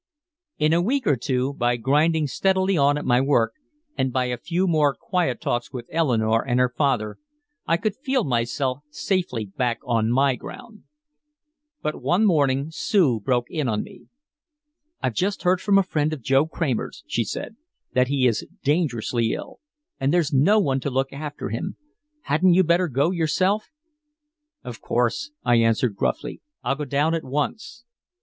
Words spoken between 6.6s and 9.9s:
father, I could feel myself safely back